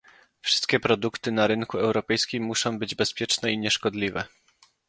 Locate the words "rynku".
1.47-1.77